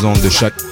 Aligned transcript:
de 0.00 0.30
choc. 0.30 0.67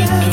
just 0.00 0.29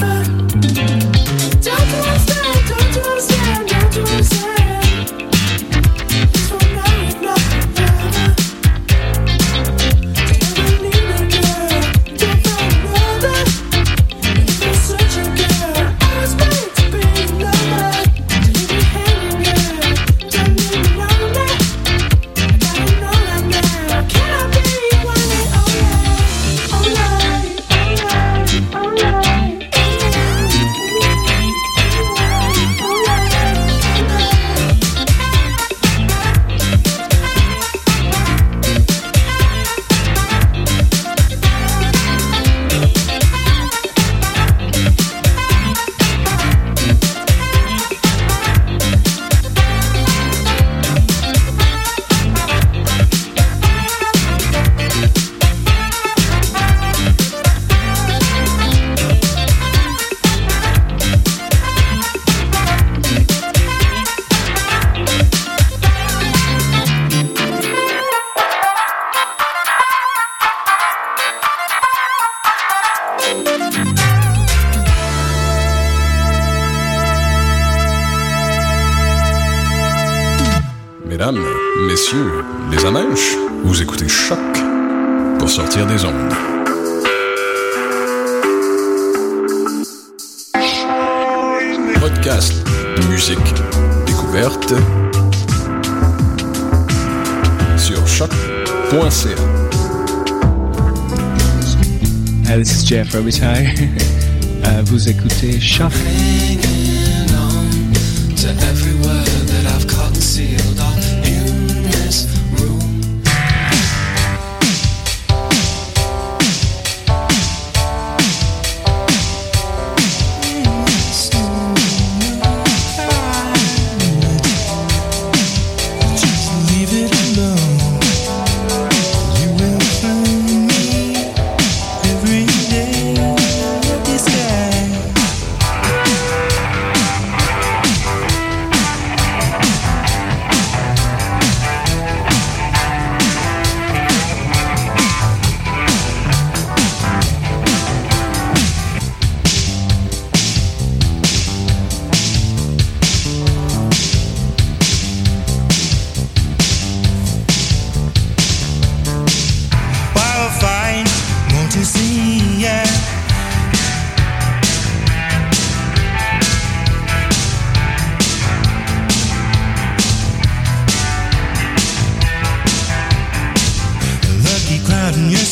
Service 103.28 103.39
High 103.39 103.66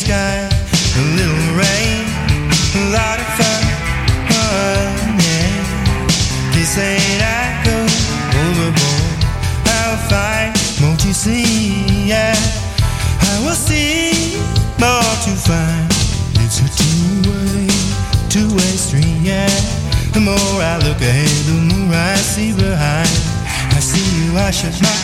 sky, 0.06 0.38
a 1.00 1.04
little 1.18 1.46
rain, 1.58 2.06
a 2.78 2.82
lot 2.94 3.18
of 3.18 3.28
fun. 3.38 3.62
Oh, 4.38 4.86
yeah. 5.26 5.50
They 6.54 6.62
say 6.62 6.94
I 7.18 7.42
go 7.66 7.76
overboard. 8.46 9.20
I'll 9.78 9.98
find, 10.06 10.54
won't 10.80 11.02
you 11.04 11.12
see. 11.12 12.06
Yeah, 12.06 12.38
I 13.30 13.34
will 13.42 13.58
see 13.58 14.38
more 14.78 15.10
to 15.26 15.32
find. 15.48 15.90
It's 16.44 16.62
a 16.62 16.68
two-way, 16.78 17.66
two-way 18.30 18.72
street. 18.78 19.18
Yeah, 19.26 19.50
the 20.14 20.20
more 20.20 20.56
I 20.72 20.78
look 20.86 21.00
ahead, 21.02 21.36
the 21.50 21.58
more 21.66 21.92
I 21.92 22.14
see 22.14 22.52
behind. 22.52 23.10
I 23.74 23.80
see 23.80 24.06
you, 24.18 24.38
I 24.38 24.52
should. 24.52 24.95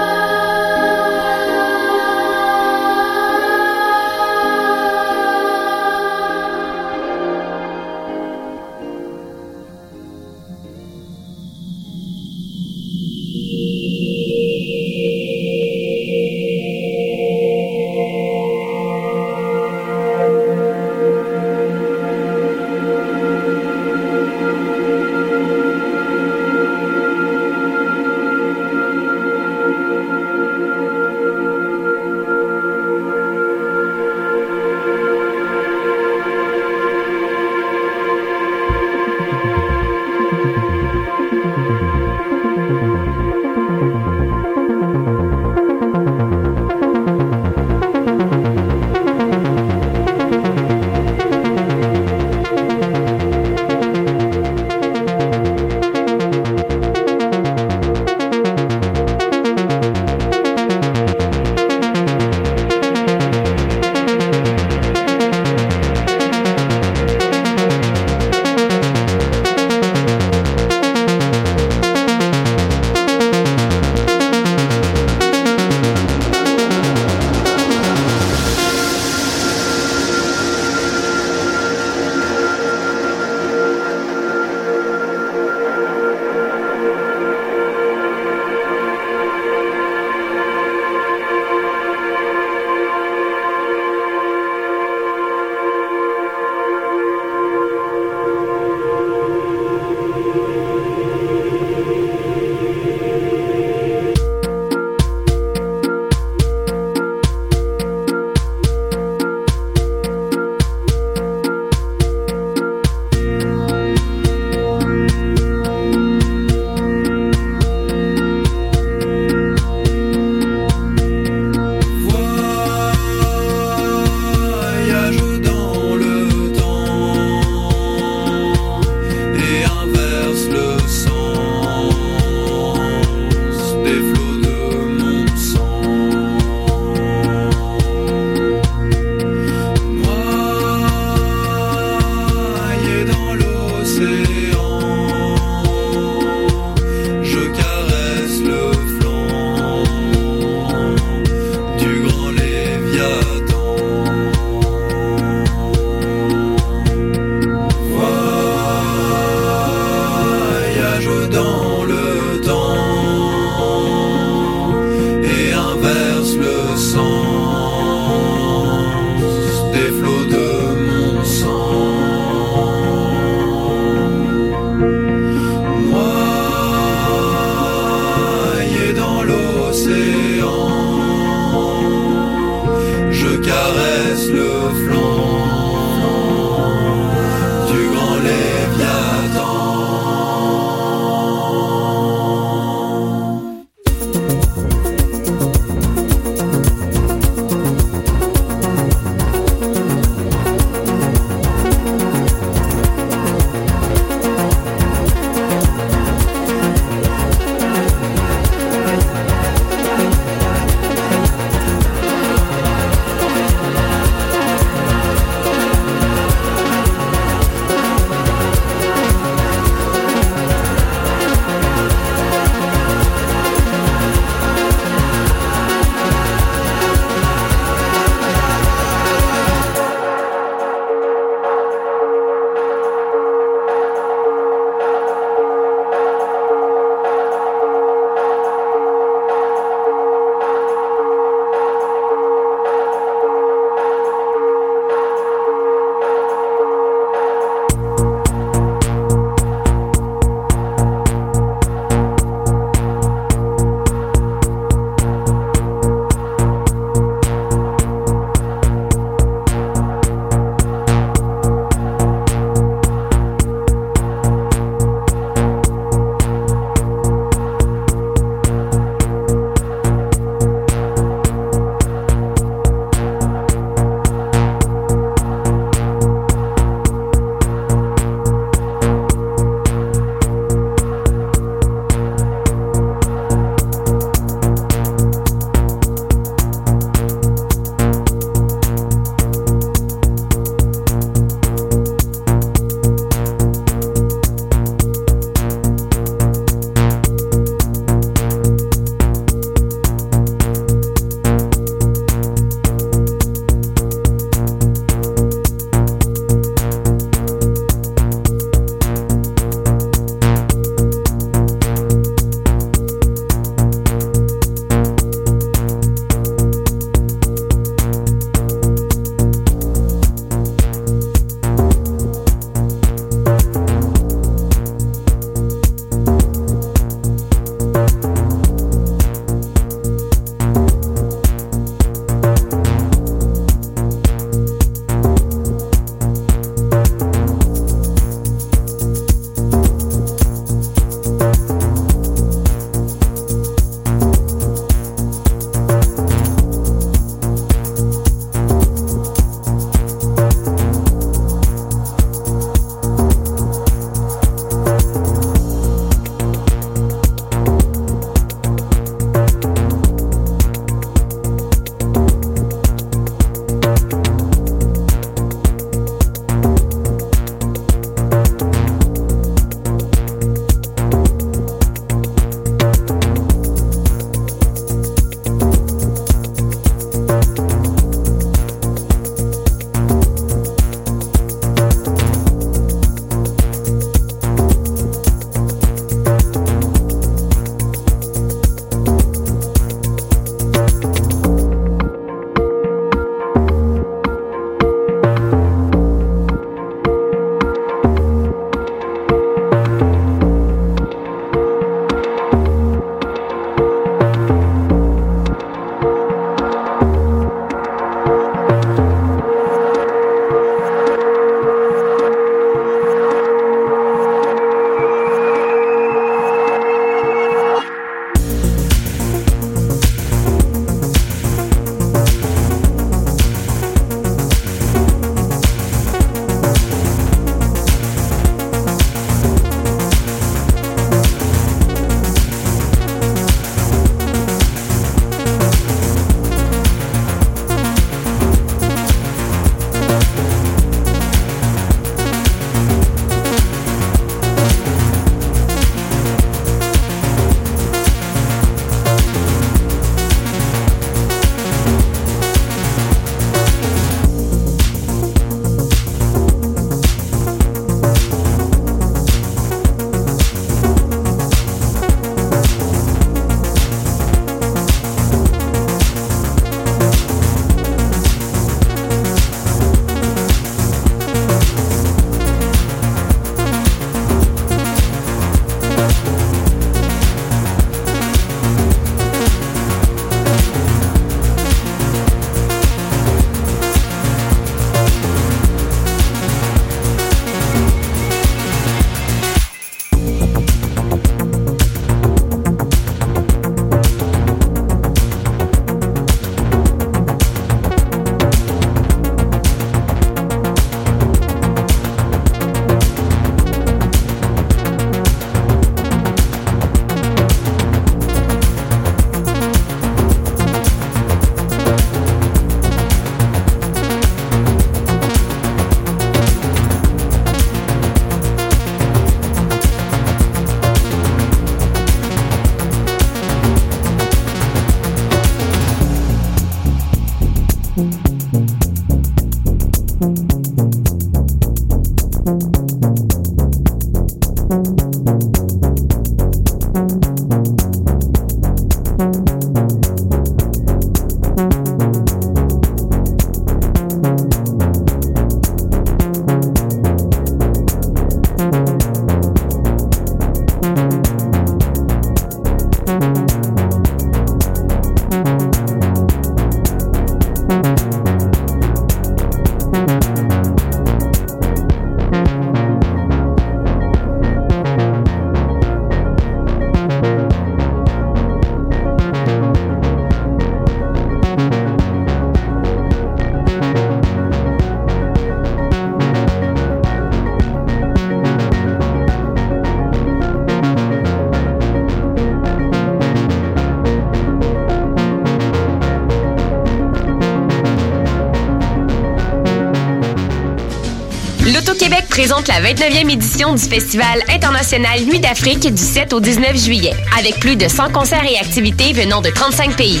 Présente 592.26 592.48
la 592.48 592.62
29e 592.62 593.12
édition 593.12 593.54
du 593.54 593.62
Festival 593.62 594.22
international 594.30 594.98
Nuit 595.02 595.20
d'Afrique 595.20 595.70
du 595.70 595.82
7 595.82 596.14
au 596.14 596.20
19 596.20 596.56
juillet, 596.56 596.94
avec 597.18 597.38
plus 597.38 597.54
de 597.54 597.68
100 597.68 597.90
concerts 597.90 598.24
et 598.24 598.38
activités 598.38 598.94
venant 598.94 599.20
de 599.20 599.28
35 599.28 599.76
pays. 599.76 600.00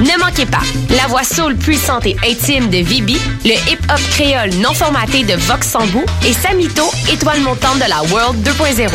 Ne 0.00 0.20
manquez 0.20 0.44
pas 0.44 0.60
la 0.90 1.06
voix 1.06 1.24
soul 1.24 1.56
puissante 1.56 2.04
et 2.04 2.16
intime 2.22 2.68
de 2.68 2.84
Vibi, 2.84 3.16
le 3.46 3.52
hip-hop 3.52 4.00
créole 4.10 4.50
non 4.56 4.74
formaté 4.74 5.24
de 5.24 5.36
Vox 5.36 5.66
Sambou 5.70 6.04
et 6.26 6.34
Samito, 6.34 6.84
étoile 7.10 7.40
montante 7.40 7.76
de 7.78 7.88
la 7.88 8.02
World 8.12 8.46
2.0. 8.46 8.90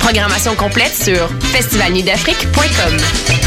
Programmation 0.00 0.54
complète 0.54 0.94
sur 0.94 1.28
festivalnuitdafrique.com. 1.52 3.43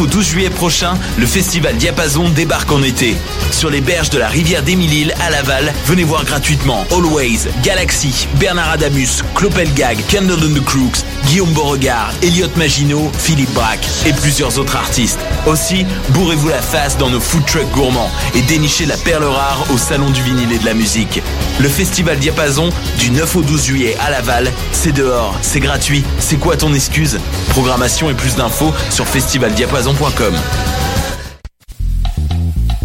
au 0.00 0.06
12 0.06 0.26
juillet 0.26 0.50
prochain, 0.50 0.94
le 1.18 1.26
festival 1.26 1.76
Diapason 1.76 2.28
débarque 2.30 2.72
en 2.72 2.82
été. 2.82 3.16
Sur 3.50 3.70
les 3.70 3.80
berges 3.80 4.10
de 4.10 4.18
la 4.18 4.28
rivière 4.28 4.62
d'Émile-Île 4.62 5.14
à 5.20 5.30
Laval, 5.30 5.72
venez 5.86 6.04
voir 6.04 6.24
gratuitement 6.24 6.86
Always, 6.90 7.48
Galaxy, 7.62 8.26
Bernard 8.38 8.70
Adamus, 8.70 9.22
Clopelgag, 9.34 9.98
Candle 10.10 10.44
and 10.44 10.54
the 10.54 10.64
Crooks, 10.64 11.04
Guillaume 11.26 11.52
Beauregard, 11.52 12.12
Elliot 12.22 12.50
Maginot, 12.56 13.10
Philippe 13.18 13.52
Braque 13.52 13.86
et 14.06 14.12
plusieurs 14.12 14.58
autres 14.58 14.76
artistes. 14.76 15.20
Aussi, 15.46 15.86
bourrez-vous 16.10 16.48
la 16.48 16.60
face 16.60 16.98
dans 16.98 17.08
nos 17.08 17.20
food 17.20 17.44
trucks 17.46 17.70
gourmands 17.72 18.10
et 18.34 18.42
dénichez 18.42 18.86
la 18.86 18.96
perle 18.96 19.24
rare 19.24 19.64
au 19.72 19.78
Salon 19.78 20.10
du 20.10 20.22
vinyle 20.22 20.52
et 20.52 20.58
de 20.58 20.64
la 20.64 20.74
musique. 20.74 21.22
Le 21.60 21.68
festival 21.68 22.18
Diapason, 22.18 22.68
du 22.98 23.10
9 23.10 23.36
au 23.36 23.42
12 23.42 23.64
juillet 23.64 23.96
à 24.00 24.10
Laval, 24.10 24.50
c'est 24.72 24.92
dehors, 24.92 25.34
c'est 25.42 25.60
gratuit, 25.60 26.04
c'est 26.18 26.36
quoi 26.36 26.56
ton 26.56 26.74
excuse? 26.74 27.18
Programmation 27.48 28.10
et 28.10 28.14
plus 28.14 28.36
d'infos 28.36 28.72
sur 28.90 29.06
festivaldiapason.com. 29.06 30.34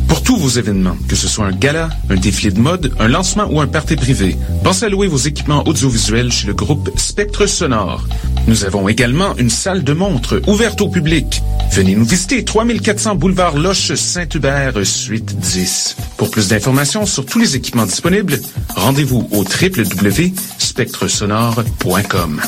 Pour 0.07 0.23
tous 0.23 0.37
vos 0.37 0.49
événements, 0.49 0.97
que 1.09 1.15
ce 1.15 1.27
soit 1.27 1.45
un 1.45 1.51
gala, 1.51 1.89
un 2.09 2.15
défilé 2.15 2.51
de 2.51 2.59
mode, 2.59 2.93
un 2.99 3.07
lancement 3.07 3.47
ou 3.49 3.59
un 3.59 3.67
party 3.67 3.95
privé, 3.95 4.37
pensez 4.63 4.85
à 4.85 4.89
louer 4.89 5.07
vos 5.07 5.17
équipements 5.17 5.67
audiovisuels 5.67 6.31
chez 6.31 6.47
le 6.47 6.53
groupe 6.53 6.89
Spectre 6.95 7.47
Sonore. 7.47 8.05
Nous 8.47 8.63
avons 8.63 8.87
également 8.87 9.35
une 9.37 9.49
salle 9.49 9.83
de 9.83 9.93
montre 9.93 10.41
ouverte 10.47 10.81
au 10.81 10.87
public. 10.87 11.41
Venez 11.75 11.93
nous 11.93 12.05
visiter 12.05 12.45
3400 12.45 13.15
boulevard 13.15 13.57
Loche 13.57 13.93
Saint-Hubert, 13.95 14.75
suite 14.85 15.37
10. 15.37 15.97
Pour 16.15 16.31
plus 16.31 16.47
d'informations 16.47 17.05
sur 17.05 17.25
tous 17.25 17.37
les 17.37 17.57
équipements 17.57 17.85
disponibles, 17.85 18.39
rendez-vous 18.77 19.27
au 19.31 19.43
www.spectresonore.com. 19.43 22.41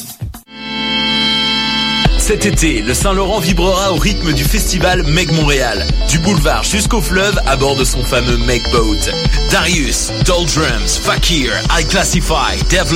Cet 2.27 2.45
été, 2.45 2.81
le 2.81 2.93
Saint-Laurent 2.93 3.39
vibrera 3.39 3.93
au 3.93 3.95
rythme 3.95 4.33
du 4.33 4.43
festival 4.43 5.03
Meg 5.03 5.31
Montréal. 5.31 5.85
Du 6.09 6.19
boulevard 6.19 6.63
jusqu'au 6.63 6.99
fleuve 6.99 7.39
à 7.45 7.55
bord 7.55 7.77
de 7.77 7.85
son 7.85 8.03
fameux 8.03 8.37
Meg 8.39 8.61
Boat. 8.71 9.11
Darius, 9.51 10.11
Doldrums, 10.25 10.99
Fakir, 11.03 11.53
I 11.77 11.85
Classify, 11.85 12.57
Devlin, 12.69 12.95